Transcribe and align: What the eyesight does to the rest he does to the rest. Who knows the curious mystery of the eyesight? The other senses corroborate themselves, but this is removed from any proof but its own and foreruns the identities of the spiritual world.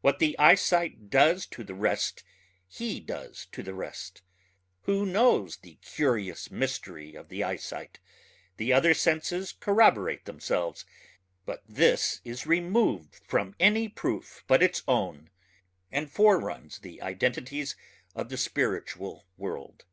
What 0.00 0.20
the 0.20 0.38
eyesight 0.38 1.10
does 1.10 1.44
to 1.46 1.64
the 1.64 1.74
rest 1.74 2.22
he 2.68 3.00
does 3.00 3.46
to 3.50 3.64
the 3.64 3.74
rest. 3.74 4.22
Who 4.82 5.04
knows 5.04 5.56
the 5.56 5.80
curious 5.82 6.52
mystery 6.52 7.16
of 7.16 7.28
the 7.30 7.42
eyesight? 7.42 7.98
The 8.58 8.72
other 8.72 8.94
senses 8.94 9.50
corroborate 9.50 10.24
themselves, 10.24 10.84
but 11.44 11.64
this 11.68 12.20
is 12.24 12.46
removed 12.46 13.16
from 13.26 13.56
any 13.58 13.88
proof 13.88 14.44
but 14.46 14.62
its 14.62 14.84
own 14.86 15.30
and 15.90 16.08
foreruns 16.12 16.78
the 16.78 17.02
identities 17.02 17.74
of 18.14 18.28
the 18.28 18.36
spiritual 18.38 19.26
world. 19.36 19.84